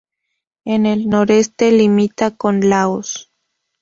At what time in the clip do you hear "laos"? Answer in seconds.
2.71-3.31